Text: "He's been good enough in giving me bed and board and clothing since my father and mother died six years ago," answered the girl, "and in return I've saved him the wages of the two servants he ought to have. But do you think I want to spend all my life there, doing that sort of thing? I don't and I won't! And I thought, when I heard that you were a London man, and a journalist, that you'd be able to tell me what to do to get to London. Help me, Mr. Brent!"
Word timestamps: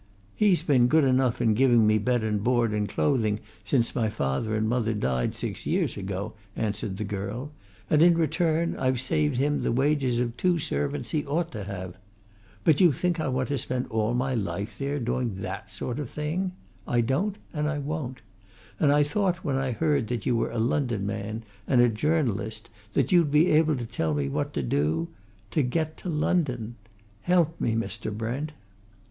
"He's 0.35 0.63
been 0.63 0.87
good 0.87 1.03
enough 1.03 1.43
in 1.43 1.53
giving 1.53 1.85
me 1.85 1.99
bed 1.99 2.23
and 2.23 2.43
board 2.43 2.71
and 2.71 2.89
clothing 2.89 3.39
since 3.63 3.93
my 3.93 4.09
father 4.09 4.55
and 4.55 4.67
mother 4.67 4.95
died 4.95 5.35
six 5.35 5.67
years 5.67 5.95
ago," 5.95 6.33
answered 6.55 6.97
the 6.97 7.03
girl, 7.03 7.51
"and 7.87 8.01
in 8.01 8.17
return 8.17 8.75
I've 8.77 8.99
saved 8.99 9.37
him 9.37 9.61
the 9.61 9.71
wages 9.71 10.19
of 10.19 10.31
the 10.31 10.37
two 10.37 10.57
servants 10.57 11.11
he 11.11 11.23
ought 11.27 11.51
to 11.51 11.65
have. 11.65 11.97
But 12.63 12.77
do 12.77 12.85
you 12.85 12.91
think 12.91 13.19
I 13.19 13.27
want 13.27 13.49
to 13.49 13.59
spend 13.59 13.85
all 13.91 14.15
my 14.15 14.33
life 14.33 14.79
there, 14.79 14.97
doing 14.99 15.35
that 15.43 15.69
sort 15.69 15.99
of 15.99 16.09
thing? 16.09 16.53
I 16.87 17.01
don't 17.01 17.37
and 17.53 17.67
I 17.69 17.77
won't! 17.77 18.21
And 18.79 18.91
I 18.91 19.03
thought, 19.03 19.43
when 19.45 19.57
I 19.57 19.69
heard 19.69 20.07
that 20.07 20.25
you 20.25 20.35
were 20.35 20.49
a 20.49 20.57
London 20.57 21.05
man, 21.05 21.43
and 21.67 21.79
a 21.79 21.87
journalist, 21.87 22.71
that 22.93 23.11
you'd 23.11 23.29
be 23.29 23.51
able 23.51 23.75
to 23.75 23.85
tell 23.85 24.15
me 24.15 24.29
what 24.29 24.51
to 24.55 24.63
do 24.63 25.09
to 25.51 25.61
get 25.61 25.95
to 25.97 26.09
London. 26.09 26.73
Help 27.21 27.61
me, 27.61 27.75
Mr. 27.75 28.11
Brent!" 28.11 28.53